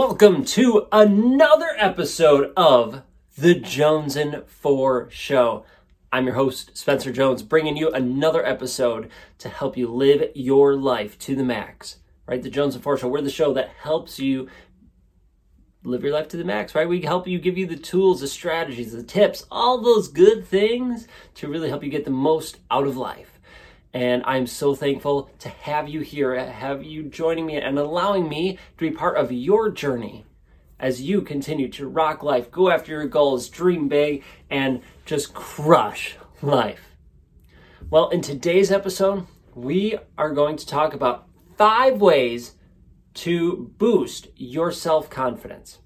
[0.00, 3.02] Welcome to another episode of
[3.36, 5.66] the Jones and Four Show.
[6.10, 11.18] I'm your host, Spencer Jones, bringing you another episode to help you live your life
[11.18, 11.98] to the max.
[12.26, 12.42] Right?
[12.42, 14.48] The Jones and Four Show, we're the show that helps you
[15.84, 16.88] live your life to the max, right?
[16.88, 21.08] We help you give you the tools, the strategies, the tips, all those good things
[21.34, 23.29] to really help you get the most out of life.
[23.92, 28.54] And I'm so thankful to have you here, have you joining me and allowing me
[28.54, 30.24] to be part of your journey
[30.80, 36.16] as you continue to rock life, go after your goals, dream big, and just crush
[36.40, 36.96] life.
[37.90, 42.54] Well, in today's episode, we are going to talk about five ways
[43.12, 45.79] to boost your self confidence.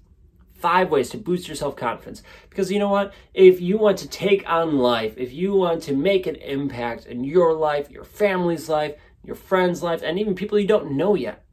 [0.65, 2.23] Five ways to boost your self confidence.
[2.49, 3.13] Because you know what?
[3.35, 7.23] If you want to take on life, if you want to make an impact in
[7.23, 11.45] your life, your family's life, your friends' life, and even people you don't know yet,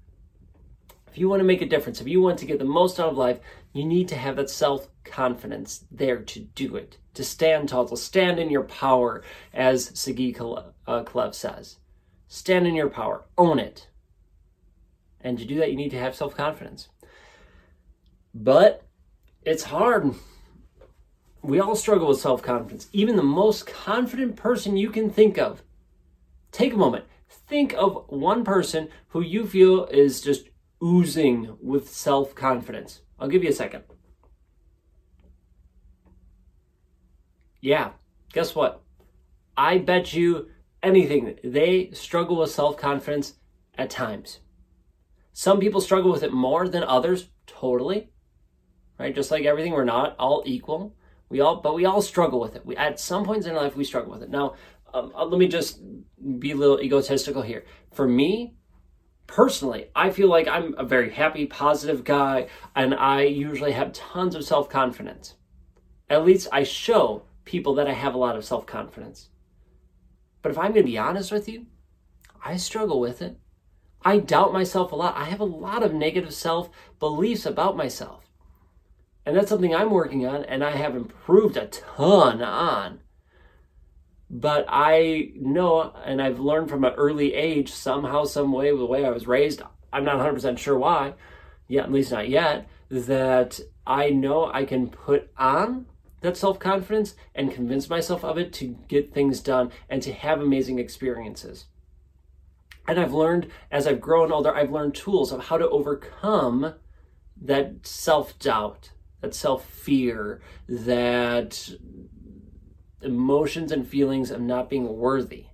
[1.08, 3.10] if you want to make a difference, if you want to get the most out
[3.10, 3.38] of life,
[3.74, 7.98] you need to have that self confidence there to do it, to stand tall, to
[7.98, 9.22] stand in your power,
[9.52, 11.76] as Sagi Kalev uh, says.
[12.28, 13.88] Stand in your power, own it.
[15.20, 16.88] And to do that, you need to have self confidence.
[18.34, 18.86] But
[19.44, 20.14] it's hard.
[21.42, 22.88] We all struggle with self confidence.
[22.92, 25.62] Even the most confident person you can think of.
[26.52, 27.04] Take a moment.
[27.28, 30.48] Think of one person who you feel is just
[30.82, 33.00] oozing with self confidence.
[33.18, 33.84] I'll give you a second.
[37.60, 37.90] Yeah,
[38.32, 38.82] guess what?
[39.56, 40.48] I bet you
[40.82, 43.34] anything they struggle with self confidence
[43.76, 44.40] at times.
[45.32, 48.11] Some people struggle with it more than others, totally.
[49.02, 49.12] Right?
[49.12, 50.94] Just like everything, we're not all equal.
[51.28, 52.64] We all, but we all struggle with it.
[52.64, 54.30] We at some points in life we struggle with it.
[54.30, 54.54] Now,
[54.94, 55.80] um, uh, let me just
[56.38, 57.64] be a little egotistical here.
[57.90, 58.54] For me,
[59.26, 62.46] personally, I feel like I'm a very happy, positive guy,
[62.76, 65.34] and I usually have tons of self confidence.
[66.08, 69.30] At least I show people that I have a lot of self confidence.
[70.42, 71.66] But if I'm going to be honest with you,
[72.44, 73.36] I struggle with it.
[74.04, 75.16] I doubt myself a lot.
[75.16, 78.21] I have a lot of negative self beliefs about myself.
[79.24, 83.00] And that's something I'm working on and I have improved a ton on.
[84.28, 89.04] But I know, and I've learned from an early age, somehow, some way, the way
[89.04, 89.62] I was raised,
[89.92, 91.14] I'm not 100% sure why,
[91.68, 95.86] yet, at least not yet, that I know I can put on
[96.22, 100.40] that self confidence and convince myself of it to get things done and to have
[100.40, 101.66] amazing experiences.
[102.88, 106.74] And I've learned, as I've grown older, I've learned tools of how to overcome
[107.40, 108.90] that self doubt,
[109.22, 111.70] that self fear, that
[113.00, 115.46] emotions and feelings of not being worthy.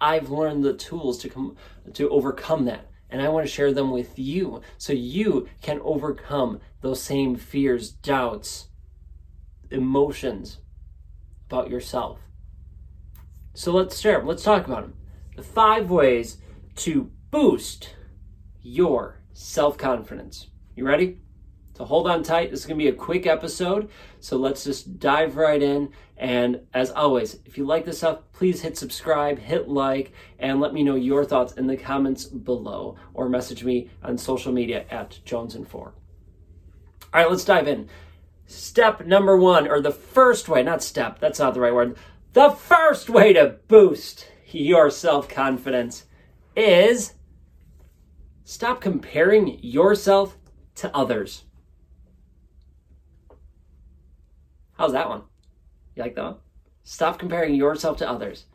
[0.00, 1.56] I've learned the tools to come
[1.92, 2.88] to overcome that.
[3.10, 7.90] And I want to share them with you so you can overcome those same fears,
[7.90, 8.68] doubts,
[9.70, 10.58] emotions
[11.48, 12.20] about yourself.
[13.54, 14.22] So let's share.
[14.22, 14.94] Let's talk about them.
[15.36, 16.38] The five ways
[16.76, 17.94] to boost
[18.62, 20.48] your self confidence.
[20.76, 21.20] You ready?
[21.78, 22.50] So hold on tight.
[22.50, 23.88] This is going to be a quick episode.
[24.18, 25.90] So let's just dive right in.
[26.16, 30.74] And as always, if you like this stuff, please hit subscribe, hit like, and let
[30.74, 35.20] me know your thoughts in the comments below or message me on social media at
[35.24, 35.94] Jones and Four.
[37.14, 37.88] All right, let's dive in.
[38.46, 41.96] Step number one, or the first way, not step, that's not the right word.
[42.32, 46.06] The first way to boost your self confidence
[46.56, 47.14] is
[48.42, 50.36] stop comparing yourself
[50.74, 51.44] to others.
[54.78, 55.22] How's that one?
[55.96, 56.36] You like that one?
[56.84, 58.46] Stop comparing yourself to others.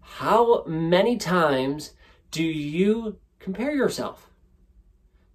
[0.00, 1.94] How many times
[2.30, 4.28] do you compare yourself?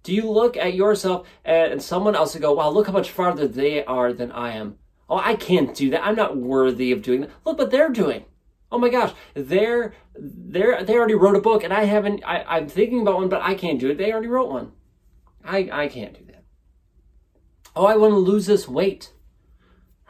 [0.02, 3.48] Do you look at yourself and someone else and go, wow, look how much farther
[3.48, 4.76] they are than I am?
[5.08, 6.04] Oh, I can't do that.
[6.04, 7.30] I'm not worthy of doing that.
[7.44, 8.26] Look what they're doing.
[8.70, 12.68] Oh my gosh, they're they're they already wrote a book and I haven't I, I'm
[12.68, 13.98] thinking about one, but I can't do it.
[13.98, 14.72] They already wrote one.
[15.44, 16.44] I I can't do that.
[17.76, 19.12] Oh, I want to lose this weight.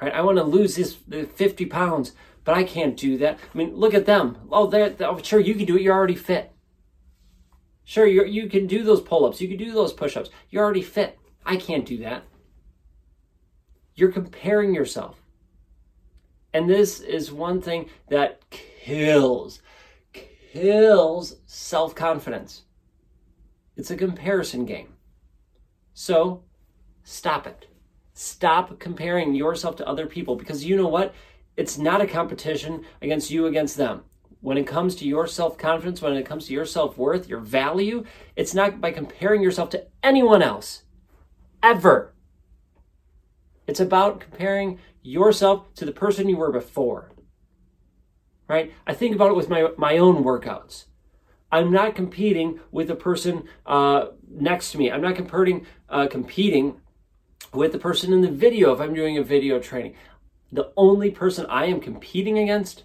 [0.00, 0.12] Right?
[0.12, 2.12] I want to lose this 50 pounds,
[2.44, 3.38] but I can't do that.
[3.54, 4.38] I mean, look at them.
[4.50, 5.82] Oh, they're, oh, sure, you can do it.
[5.82, 6.52] You're already fit.
[7.84, 9.40] Sure, you you can do those pull ups.
[9.40, 10.30] You can do those push ups.
[10.48, 11.18] You're already fit.
[11.44, 12.24] I can't do that.
[13.94, 15.20] You're comparing yourself.
[16.54, 19.60] And this is one thing that kills,
[20.12, 22.62] kills self confidence.
[23.76, 24.94] It's a comparison game.
[25.92, 26.44] So
[27.02, 27.66] stop it.
[28.14, 31.12] Stop comparing yourself to other people because you know what?
[31.56, 34.04] It's not a competition against you against them.
[34.40, 37.40] When it comes to your self confidence, when it comes to your self worth, your
[37.40, 38.04] value,
[38.36, 40.82] it's not by comparing yourself to anyone else.
[41.62, 42.14] ever.
[43.66, 47.12] It's about comparing yourself to the person you were before.
[48.46, 48.72] Right?
[48.86, 50.84] I think about it with my, my own workouts.
[51.50, 54.90] I'm not competing with the person uh, next to me.
[54.90, 56.80] I'm not competing, uh, competing
[57.54, 59.94] with the person in the video if I'm doing a video training.
[60.52, 62.84] The only person I am competing against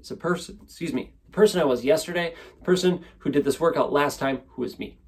[0.00, 3.60] is a person, excuse me, the person I was yesterday, the person who did this
[3.60, 4.98] workout last time, who is me.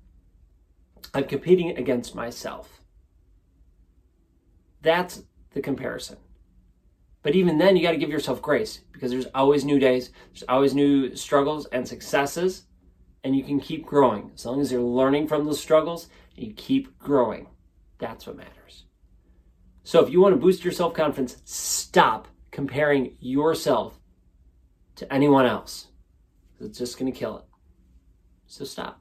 [1.13, 2.81] I'm competing against myself.
[4.83, 5.23] That's
[5.53, 6.19] the comparison.
[7.23, 10.45] But even then, you got to give yourself grace because there's always new days, there's
[10.49, 12.65] always new struggles and successes,
[13.23, 14.31] and you can keep growing.
[14.35, 17.47] As long as you're learning from those struggles, you keep growing.
[17.99, 18.84] That's what matters.
[19.85, 23.99] So if you want to boost your self confidence, stop comparing yourself
[24.97, 25.89] to anyone else.
[26.61, 27.45] It's just going to kill it.
[28.47, 29.01] So stop.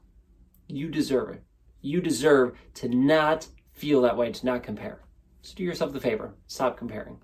[0.68, 1.42] You deserve it.
[1.80, 5.00] You deserve to not feel that way, to not compare.
[5.42, 6.34] So do yourself the favor.
[6.46, 7.18] Stop comparing.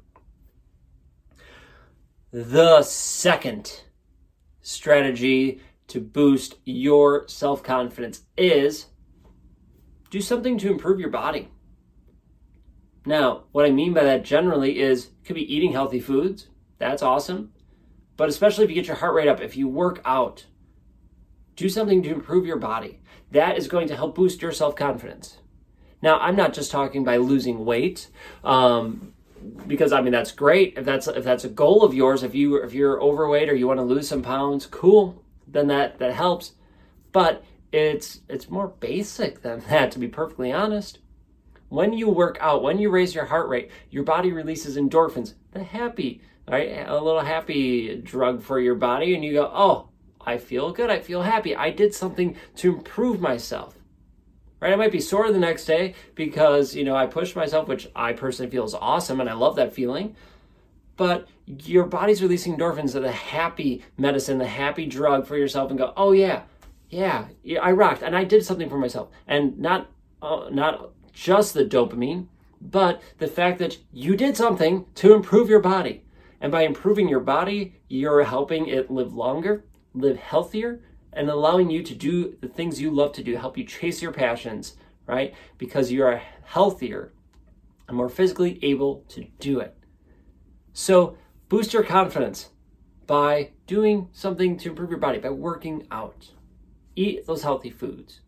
[2.33, 3.83] The second
[4.62, 8.87] strategy to boost your self confidence is
[10.11, 11.49] do something to improve your body.
[13.06, 16.49] Now, what I mean by that generally is could be eating healthy foods.
[16.79, 17.52] That's awesome.
[18.17, 20.47] But especially if you get your heart rate up, if you work out,
[21.56, 23.00] do something to improve your body.
[23.31, 25.38] That is going to help boost your self confidence.
[26.02, 28.08] Now, I'm not just talking by losing weight,
[28.43, 29.12] um,
[29.67, 30.75] because I mean that's great.
[30.76, 33.67] If that's if that's a goal of yours, if you if you're overweight or you
[33.67, 35.23] want to lose some pounds, cool.
[35.47, 36.52] Then that that helps.
[37.12, 40.99] But it's it's more basic than that, to be perfectly honest.
[41.70, 45.64] When you work out, when you raise your heart rate, your body releases endorphins, the
[45.64, 46.84] happy, right?
[46.87, 49.88] A little happy drug for your body, and you go, oh,
[50.20, 50.90] I feel good.
[50.90, 51.56] I feel happy.
[51.56, 53.81] I did something to improve myself
[54.61, 54.72] right?
[54.72, 58.12] I might be sore the next day because, you know, I pushed myself, which I
[58.12, 60.14] personally feel is awesome and I love that feeling.
[60.96, 65.94] But your body's releasing endorphins, the happy medicine, the happy drug for yourself, and go,
[65.96, 66.43] oh yeah,
[66.90, 67.28] yeah,
[67.62, 69.90] I rocked, and I did something for myself, and not
[70.20, 70.90] uh, not
[71.20, 72.26] just the dopamine,
[72.62, 76.02] but the fact that you did something to improve your body,
[76.40, 79.62] and by improving your body, you're helping it live longer,
[79.93, 80.81] live healthier,
[81.12, 84.12] and allowing you to do the things you love to do, help you chase your
[84.12, 84.76] passions,
[85.06, 85.34] right?
[85.58, 87.12] Because you are healthier
[87.87, 89.76] and more physically able to do it.
[90.73, 91.19] So
[91.50, 92.49] boost your confidence
[93.06, 96.31] by doing something to improve your body, by working out.
[96.96, 98.20] Eat those healthy foods.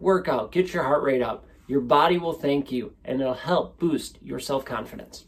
[0.00, 1.46] Work out, get your heart rate up.
[1.68, 5.26] Your body will thank you and it'll help boost your self confidence.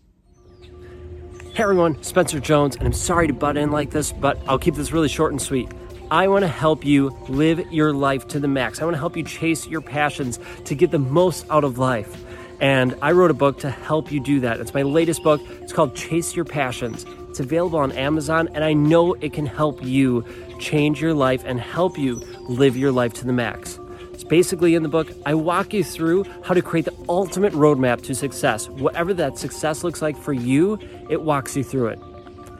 [1.53, 4.77] Hey everyone, Spencer Jones, and I'm sorry to butt in like this, but I'll keep
[4.77, 5.69] this really short and sweet.
[6.11, 8.81] I want to help you live your life to the max.
[8.81, 12.25] I want to help you chase your passions to get the most out of life.
[12.61, 14.61] And I wrote a book to help you do that.
[14.61, 15.41] It's my latest book.
[15.61, 17.05] It's called Chase Your Passions.
[17.29, 20.25] It's available on Amazon, and I know it can help you
[20.59, 22.15] change your life and help you
[22.49, 23.79] live your life to the max.
[24.29, 28.15] Basically in the book, I walk you through how to create the ultimate roadmap to
[28.15, 28.69] success.
[28.69, 31.99] Whatever that success looks like for you, it walks you through it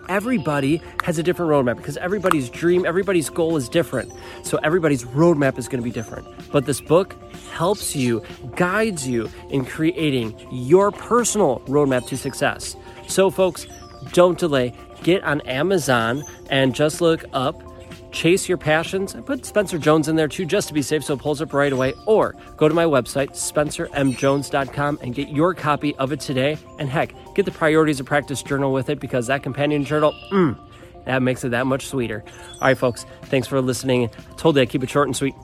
[0.09, 4.13] everybody has a different roadmap because everybody's dream, everybody's goal is different.
[4.43, 6.27] So everybody's roadmap is going to be different.
[6.51, 7.15] But this book
[7.53, 8.23] helps you,
[8.57, 12.77] guides you in creating your personal roadmap to success.
[13.07, 13.67] So, folks,
[14.13, 14.75] don't delay.
[15.03, 17.63] Get on Amazon and just look up
[18.11, 19.15] chase your passions.
[19.15, 21.53] I put Spencer Jones in there too, just to be safe, so it pulls up
[21.53, 21.95] right away.
[22.07, 26.59] Or go to my website, spencermjones.com, and get your copy of it today.
[26.79, 30.59] And heck, get the Priorities of Practice journal with it because that companion journal, mm,
[31.05, 32.25] that makes it that much sweeter.
[32.55, 34.05] All right, folks, thanks for listening.
[34.05, 35.35] I told you I'd keep it short and sweet.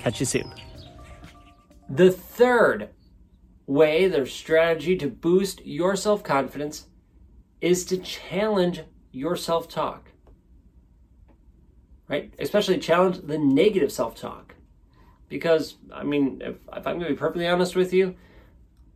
[0.00, 0.52] Catch you soon.
[1.88, 2.90] The third
[3.66, 6.86] way, their strategy to boost your self confidence
[7.60, 10.10] is to challenge your self talk
[12.08, 12.32] right?
[12.38, 14.54] Especially challenge the negative self talk.
[15.28, 18.14] Because, I mean, if, if I'm going to be perfectly honest with you,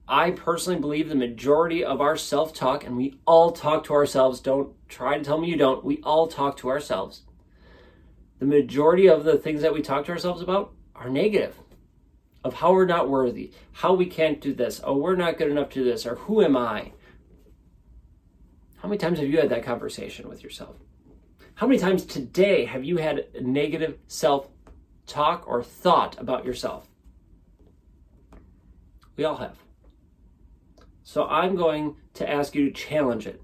[0.07, 4.41] I personally believe the majority of our self talk, and we all talk to ourselves,
[4.41, 7.23] don't try to tell me you don't, we all talk to ourselves.
[8.38, 11.57] The majority of the things that we talk to ourselves about are negative
[12.45, 15.71] of how we're not worthy, how we can't do this, oh, we're not good enough
[15.71, 16.93] to do this, or who am I?
[18.79, 20.77] How many times have you had that conversation with yourself?
[21.59, 24.47] How many times today have you had negative self
[25.09, 26.87] talk or thought about yourself?
[29.17, 29.57] We all have.
[31.03, 33.43] So I'm going to ask you to challenge it.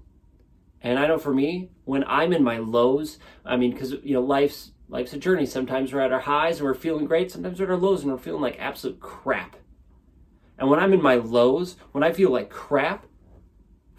[0.79, 4.21] And I know for me, when I'm in my lows, I mean, because you know,
[4.21, 5.45] life's life's a journey.
[5.45, 7.33] Sometimes we're at our highs and we're feeling great.
[7.33, 9.57] Sometimes we're at our lows and we're feeling like absolute crap.
[10.57, 13.07] And when I'm in my lows, when I feel like crap,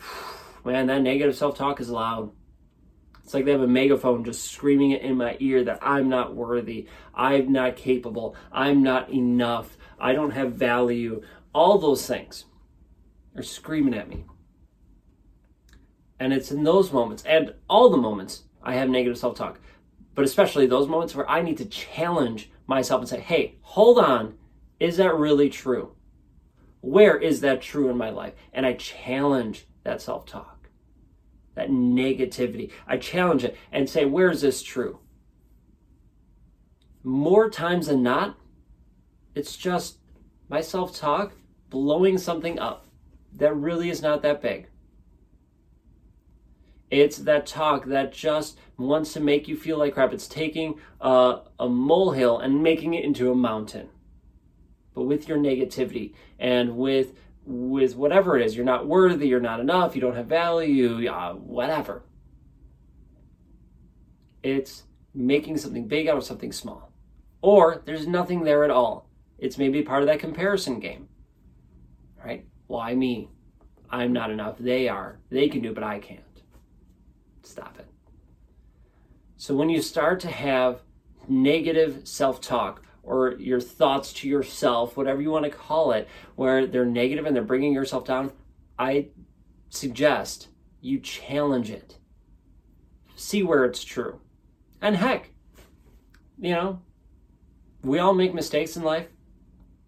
[0.65, 2.33] man, that negative self talk is loud.
[3.27, 6.37] It's like they have a megaphone just screaming it in my ear that I'm not
[6.37, 11.23] worthy, I'm not capable, I'm not enough, I don't have value.
[11.53, 12.45] All those things
[13.35, 14.27] are screaming at me.
[16.21, 19.59] And it's in those moments, and all the moments, I have negative self talk,
[20.15, 24.35] but especially those moments where I need to challenge myself and say, hey, hold on,
[24.79, 25.97] is that really true?
[26.81, 28.35] Where is that true in my life?
[28.53, 30.56] And I challenge that self talk,
[31.57, 32.71] that negativity.
[32.87, 35.01] I challenge it and say, where is this true?
[37.03, 38.39] More times than not,
[39.35, 39.99] it's just
[40.49, 41.33] my self talk
[41.69, 42.87] blowing something up
[43.35, 44.69] that really is not that big.
[46.91, 50.13] It's that talk that just wants to make you feel like crap.
[50.13, 53.89] It's taking a, a molehill and making it into a mountain.
[54.95, 57.15] But with your negativity and with
[57.47, 61.35] with whatever it is, you're not worthy, you're not enough, you don't have value, uh,
[61.35, 62.03] whatever.
[64.43, 64.83] It's
[65.15, 66.93] making something big out of something small.
[67.41, 69.09] Or there's nothing there at all.
[69.39, 71.09] It's maybe part of that comparison game.
[72.23, 72.47] Right?
[72.67, 73.31] Why me?
[73.89, 74.57] I'm not enough.
[74.59, 75.21] They are.
[75.31, 76.21] They can do, but I can't.
[77.43, 77.87] Stop it.
[79.37, 80.81] So when you start to have
[81.29, 86.67] negative self talk or your thoughts to yourself, whatever you want to call it, where
[86.67, 88.33] they're negative and they're bringing yourself down,
[88.79, 89.09] I
[89.71, 90.49] suggest
[90.81, 91.99] you challenge it.
[93.15, 94.21] See where it's true.
[94.83, 95.31] And heck,
[96.39, 96.83] you know,
[97.83, 99.07] we all make mistakes in life.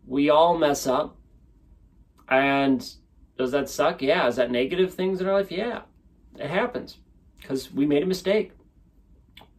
[0.06, 1.18] We all mess up.
[2.28, 2.88] And
[3.36, 4.00] does that suck?
[4.00, 4.28] Yeah.
[4.28, 5.50] Is that negative things in our life?
[5.50, 5.82] Yeah.
[6.38, 6.98] It happens
[7.40, 8.52] because we made a mistake.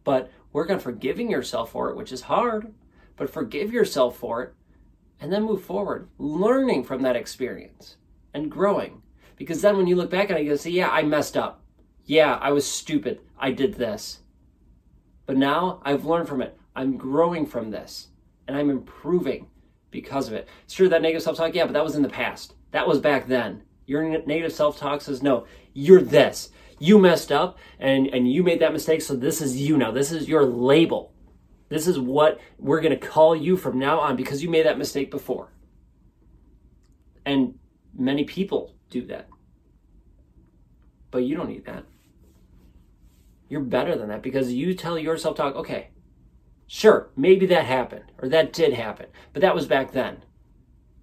[0.02, 2.72] But work on forgiving yourself for it, which is hard,
[3.20, 4.54] but forgive yourself for it
[5.20, 7.96] and then move forward, learning from that experience
[8.32, 9.02] and growing.
[9.36, 11.62] Because then when you look back on it, you say, yeah, I messed up.
[12.06, 13.20] Yeah, I was stupid.
[13.38, 14.20] I did this.
[15.26, 16.56] But now I've learned from it.
[16.74, 18.08] I'm growing from this
[18.48, 19.48] and I'm improving
[19.90, 20.48] because of it.
[20.64, 22.54] It's true that negative self talk, yeah, but that was in the past.
[22.70, 23.64] That was back then.
[23.84, 26.48] Your negative self talk says, no, you're this
[26.80, 29.02] you messed up and, and you made that mistake.
[29.02, 29.92] So this is you now.
[29.92, 31.12] This is your label.
[31.70, 34.76] This is what we're going to call you from now on because you made that
[34.76, 35.52] mistake before.
[37.24, 37.58] And
[37.96, 39.28] many people do that.
[41.10, 41.84] But you don't need that.
[43.48, 45.88] You're better than that because you tell yourself talk, okay,
[46.66, 50.24] sure, maybe that happened or that did happen, but that was back then.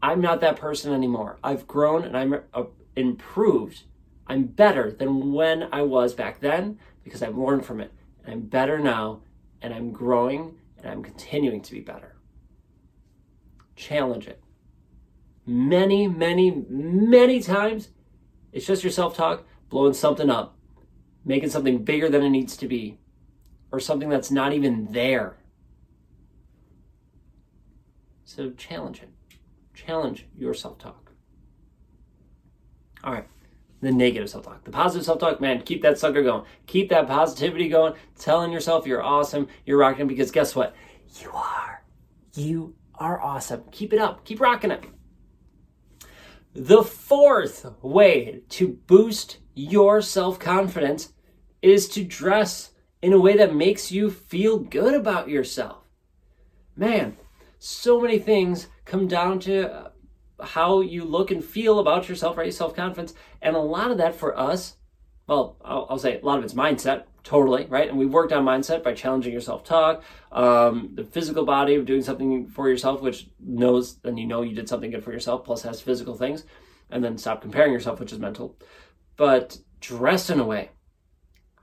[0.03, 1.39] I'm not that person anymore.
[1.43, 3.83] I've grown and I'm uh, improved
[4.29, 7.93] I'm better than when I was back then because I've learned from it.
[8.27, 9.21] I'm better now
[9.61, 12.15] and I'm growing and I'm continuing to be better.
[13.75, 14.41] Challenge it.
[15.45, 17.89] Many, many, many times,
[18.51, 20.57] it's just your self talk blowing something up,
[21.25, 22.99] making something bigger than it needs to be,
[23.71, 25.37] or something that's not even there.
[28.25, 29.09] So challenge it.
[29.73, 31.11] Challenge your self talk.
[33.03, 33.27] All right
[33.81, 34.63] the negative self talk.
[34.63, 36.43] The positive self talk, man, keep that sucker going.
[36.65, 40.75] Keep that positivity going, telling yourself you're awesome, you're rocking because guess what?
[41.21, 41.83] You are.
[42.35, 43.63] You are awesome.
[43.71, 44.83] Keep it up, keep rocking it.
[46.53, 51.13] The fourth way to boost your self confidence
[51.61, 55.83] is to dress in a way that makes you feel good about yourself.
[56.75, 57.17] Man,
[57.59, 59.89] so many things come down to uh,
[60.41, 62.53] how you look and feel about yourself, right?
[62.53, 63.13] Self confidence.
[63.41, 64.75] And a lot of that for us,
[65.27, 67.89] well, I'll, I'll, say a lot of it's mindset, totally, right?
[67.89, 71.85] And we worked on mindset by challenging your self talk, um, the physical body of
[71.85, 75.43] doing something for yourself, which knows, then you know you did something good for yourself,
[75.43, 76.45] plus has physical things.
[76.89, 78.55] And then stop comparing yourself, which is mental.
[79.17, 80.69] But dress in a way.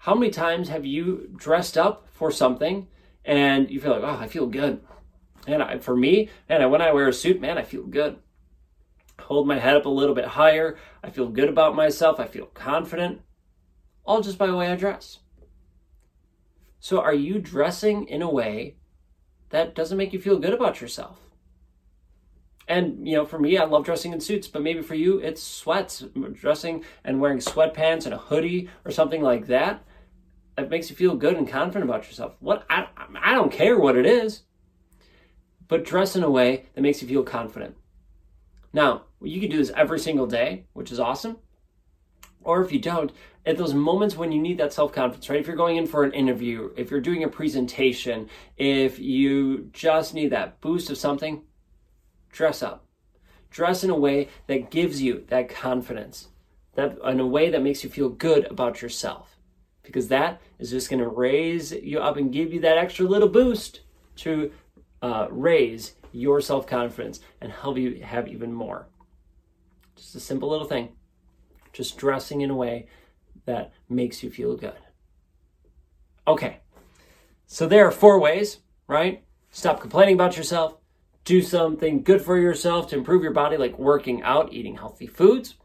[0.01, 2.89] How many times have you dressed up for something
[3.25, 4.83] and you feel like, oh, I feel good?
[5.47, 8.19] And I, for me, and when I wear a suit, man, I feel good
[9.21, 10.77] hold my head up a little bit higher.
[11.03, 12.21] I feel good about myself.
[12.21, 13.21] I feel confident,
[14.05, 15.21] all just by the way I dress.
[16.81, 18.77] So, are you dressing in a way
[19.51, 21.19] that doesn't make you feel good about yourself?
[22.67, 25.43] And, you know, for me, I love dressing in suits, but maybe for you, it's
[25.43, 29.85] sweats, dressing and wearing sweatpants and a hoodie or something like that.
[30.57, 32.37] That makes you feel good and confident about yourself.
[32.39, 32.87] What I,
[33.21, 34.43] I don't care what it is,
[35.69, 37.77] but dress in a way that makes you feel confident.
[38.75, 41.39] Now, you can do this every single day, which is awesome.
[42.43, 43.13] Or if you don't,
[43.47, 45.39] at those moments when you need that self confidence, right?
[45.39, 50.13] If you're going in for an interview, if you're doing a presentation, if you just
[50.13, 51.43] need that boost of something,
[52.31, 52.85] dress up.
[53.49, 56.29] Dress in a way that gives you that confidence,
[56.75, 59.39] that in a way that makes you feel good about yourself,
[59.85, 63.29] because that is just going to raise you up and give you that extra little
[63.29, 63.83] boost
[64.17, 64.51] to
[65.01, 68.87] uh, raise your self confidence and help you have even more.
[69.97, 70.91] Just a simple little thing.
[71.73, 72.87] Just dressing in a way
[73.47, 74.79] that makes you feel good.
[76.27, 76.61] Okay,
[77.47, 79.25] so there are four ways, right?
[79.51, 80.79] Stop complaining about yourself,
[81.25, 85.57] do something good for yourself to improve your body, like working out, eating healthy foods,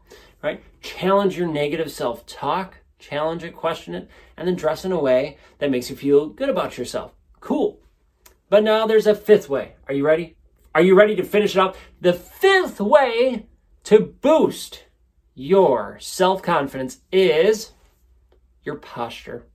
[0.42, 0.62] right?
[0.82, 5.38] Challenge your negative self talk, challenge it, question it, and then dress in a way
[5.58, 7.12] that makes you feel good about yourself.
[7.40, 7.80] Cool.
[8.50, 9.76] But now there's a fifth way.
[9.88, 10.36] Are you ready?
[10.72, 11.76] Are you ready to finish it up?
[12.00, 13.46] The fifth way
[13.84, 14.84] to boost
[15.34, 17.72] your self confidence is
[18.62, 19.46] your posture.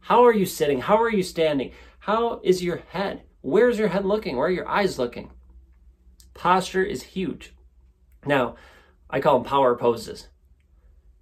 [0.00, 0.80] How are you sitting?
[0.80, 1.72] How are you standing?
[1.98, 3.24] How is your head?
[3.42, 4.36] Where's your head looking?
[4.36, 5.30] Where are your eyes looking?
[6.32, 7.52] Posture is huge.
[8.24, 8.56] Now,
[9.10, 10.28] I call them power poses.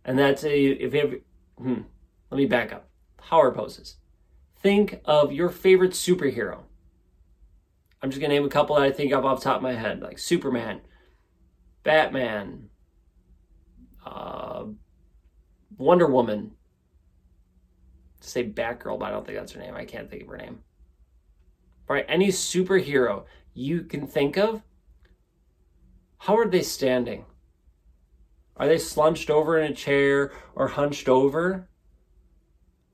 [0.05, 1.15] And that's a, if you have,
[1.59, 1.83] hmm,
[2.31, 2.89] let me back up.
[3.17, 3.97] Power poses.
[4.55, 6.66] Think of your favorite superhero.
[8.07, 9.63] I'm just going to name a couple that I think of off the top of
[9.65, 10.81] my head, like Superman,
[11.83, 12.69] Batman,
[14.07, 14.67] uh,
[15.77, 16.53] Wonder Woman.
[18.21, 19.75] To say Batgirl, but I don't think that's her name.
[19.75, 20.61] I can't think of her name.
[21.91, 24.63] All right, Any superhero you can think of,
[26.19, 27.25] how are they standing?
[28.57, 31.69] Are they slunched over in a chair or hunched over?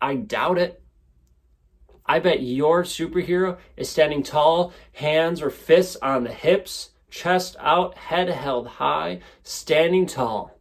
[0.00, 0.82] I doubt it.
[2.07, 7.97] I bet your superhero is standing tall, hands or fists on the hips, chest out,
[7.97, 10.59] head held high, standing tall.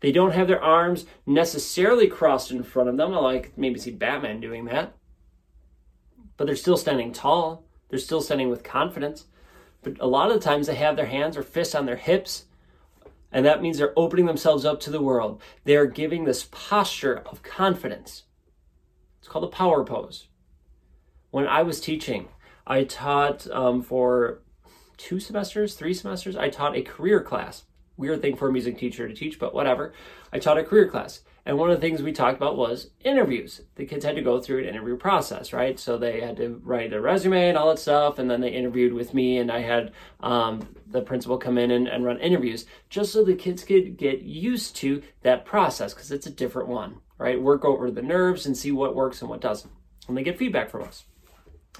[0.00, 3.12] They don't have their arms necessarily crossed in front of them.
[3.14, 4.94] I like maybe see Batman doing that.
[6.36, 7.64] But they're still standing tall.
[7.88, 9.26] They're still standing with confidence.
[9.82, 12.44] But a lot of the times they have their hands or fists on their hips,
[13.32, 15.42] and that means they're opening themselves up to the world.
[15.64, 18.24] They are giving this posture of confidence.
[19.18, 20.28] It's called the power pose.
[21.30, 22.28] When I was teaching,
[22.66, 24.42] I taught um, for
[24.96, 27.64] two semesters, three semesters, I taught a career class
[27.98, 29.92] weird thing for a music teacher to teach, but whatever.
[30.32, 31.20] I taught a career class.
[31.44, 33.62] And one of the things we talked about was interviews.
[33.74, 35.78] The kids had to go through an interview process, right?
[35.78, 38.92] So they had to write a resume and all that stuff, and then they interviewed
[38.92, 43.12] with me, and I had um, the principal come in and, and run interviews just
[43.12, 47.40] so the kids could get used to that process because it's a different one, right?
[47.40, 49.72] Work over the nerves and see what works and what doesn't.
[50.06, 51.04] And they get feedback from us.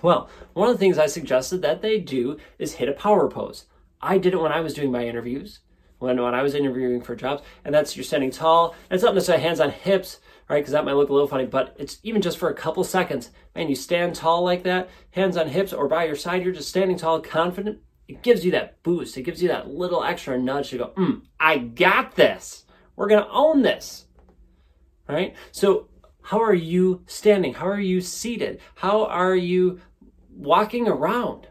[0.03, 3.65] Well, one of the things I suggested that they do is hit a power pose.
[4.01, 5.61] I did it when I was doing my interviews
[5.99, 8.75] when, when I was interviewing for jobs, and that's you're standing tall.
[8.89, 10.59] And it's not necessarily hands on hips, right?
[10.59, 13.31] Because that might look a little funny, but it's even just for a couple seconds.
[13.55, 16.69] Man, you stand tall like that, hands on hips or by your side, you're just
[16.69, 17.79] standing tall, confident.
[18.07, 19.17] It gives you that boost.
[19.17, 22.65] It gives you that little extra nudge to go, mm, I got this.
[22.97, 24.07] We're going to own this,
[25.09, 25.35] right?
[25.53, 25.89] So,
[26.23, 27.55] how are you standing?
[27.55, 28.61] How are you seated?
[28.75, 29.81] How are you
[30.29, 31.49] walking around?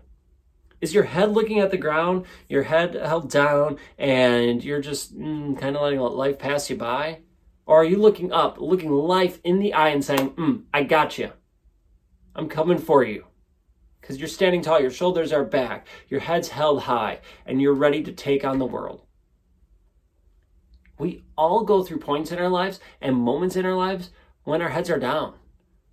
[0.80, 5.58] Is your head looking at the ground, your head held down, and you're just mm,
[5.60, 7.22] kind of letting life pass you by?
[7.66, 11.18] Or are you looking up, looking life in the eye and saying, mm, I got
[11.18, 11.32] you.
[12.36, 13.26] I'm coming for you.
[14.00, 18.04] Because you're standing tall, your shoulders are back, your head's held high, and you're ready
[18.04, 19.07] to take on the world.
[20.98, 24.10] We all go through points in our lives and moments in our lives
[24.44, 25.36] when our heads are down,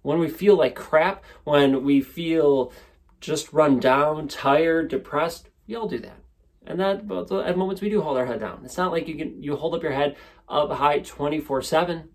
[0.02, 2.72] when we feel like crap, when we feel
[3.20, 6.18] just run down, tired, depressed, we all do that.
[6.66, 7.10] And that
[7.46, 8.62] at moments we do hold our head down.
[8.64, 10.16] It's not like you can you hold up your head
[10.48, 12.08] up high 24/7.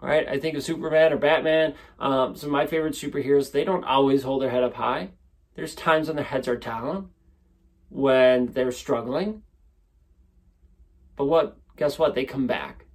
[0.00, 0.28] Right?
[0.28, 4.22] I think of Superman or Batman, um, some of my favorite superheroes, they don't always
[4.22, 5.10] hold their head up high.
[5.54, 7.10] There's times when their heads are down,
[7.88, 9.42] when they're struggling.
[11.16, 12.14] But what guess what?
[12.14, 12.86] They come back.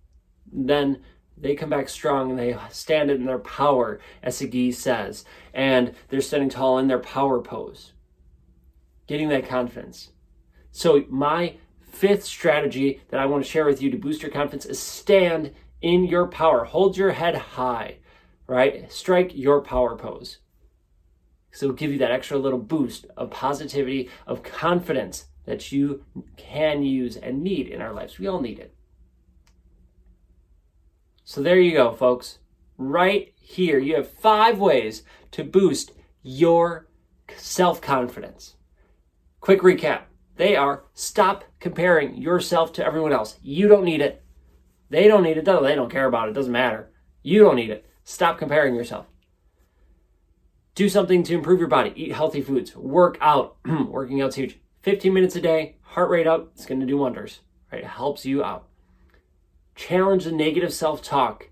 [0.51, 1.01] Then
[1.37, 6.21] they come back strong and they stand in their power, as Sagi says, and they're
[6.21, 7.93] standing tall in their power pose,
[9.07, 10.11] getting that confidence.
[10.71, 14.65] So, my fifth strategy that I want to share with you to boost your confidence
[14.65, 16.63] is stand in your power.
[16.63, 17.97] Hold your head high,
[18.47, 18.89] right?
[18.91, 20.37] Strike your power pose.
[21.51, 26.03] So, it'll give you that extra little boost of positivity, of confidence that you
[26.37, 28.19] can use and need in our lives.
[28.19, 28.75] We all need it.
[31.23, 32.39] So there you go, folks.
[32.77, 35.91] Right here, you have five ways to boost
[36.23, 36.87] your
[37.35, 38.55] self confidence.
[39.39, 40.01] Quick recap
[40.41, 43.37] they are stop comparing yourself to everyone else.
[43.43, 44.23] You don't need it.
[44.89, 45.45] They don't need it.
[45.45, 46.33] They don't care about it.
[46.33, 46.91] Doesn't matter.
[47.21, 47.85] You don't need it.
[48.03, 49.05] Stop comparing yourself.
[50.73, 51.93] Do something to improve your body.
[51.95, 52.75] Eat healthy foods.
[52.75, 53.57] Work out.
[53.87, 54.59] Working out's huge.
[54.81, 57.41] 15 minutes a day, heart rate up, it's going to do wonders,
[57.71, 57.83] right?
[57.83, 58.67] It helps you out.
[59.75, 61.49] Challenge the negative self talk,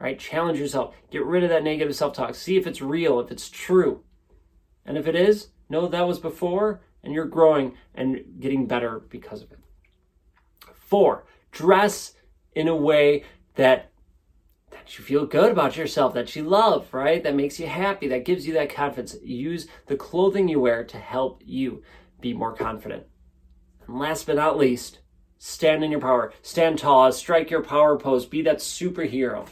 [0.00, 0.18] right?
[0.18, 0.94] Challenge yourself.
[1.10, 2.34] Get rid of that negative self talk.
[2.34, 4.04] See if it's real, if it's true.
[4.86, 9.42] And if it is, know that was before and you're growing and getting better because
[9.42, 9.58] of it.
[10.74, 12.14] Four, dress
[12.54, 13.24] in a way
[13.56, 13.90] that
[14.70, 17.22] that you feel good about yourself, that you love, right?
[17.22, 19.16] That makes you happy, that gives you that confidence.
[19.22, 21.82] Use the clothing you wear to help you
[22.20, 23.04] be more confident.
[23.86, 25.00] And last but not least,
[25.38, 26.32] stand in your power.
[26.42, 29.46] Stand tall, strike your power pose, be that superhero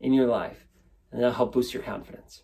[0.00, 0.66] in your life,
[1.10, 2.42] and that'll help boost your confidence.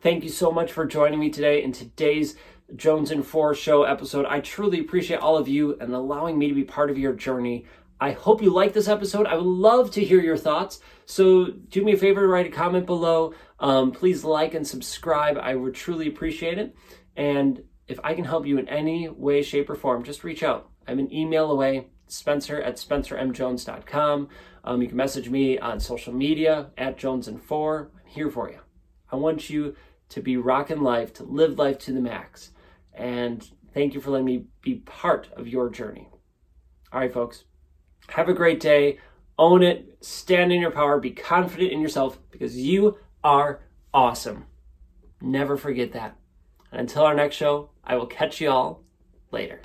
[0.00, 2.36] Thank you so much for joining me today in today's
[2.74, 4.26] Jones and Four show episode.
[4.26, 7.66] I truly appreciate all of you and allowing me to be part of your journey.
[8.00, 9.26] I hope you like this episode.
[9.26, 10.80] I would love to hear your thoughts.
[11.04, 13.34] So do me a favor, write a comment below.
[13.58, 15.36] Um, please like and subscribe.
[15.36, 16.74] I would truly appreciate it.
[17.14, 20.70] And if I can help you in any way, shape, or form, just reach out.
[20.86, 24.28] I'm an email away, spencer at spencermjones.com.
[24.62, 27.90] Um, you can message me on social media at Jones and Four.
[27.96, 28.60] I'm here for you.
[29.10, 29.74] I want you
[30.10, 32.52] to be rocking life, to live life to the max.
[32.94, 36.08] And thank you for letting me be part of your journey.
[36.92, 37.44] All right, folks.
[38.10, 38.98] Have a great day.
[39.36, 39.98] Own it.
[40.00, 41.00] Stand in your power.
[41.00, 44.46] Be confident in yourself because you are awesome.
[45.20, 46.19] Never forget that.
[46.72, 48.82] And until our next show, I will catch you all
[49.30, 49.60] later.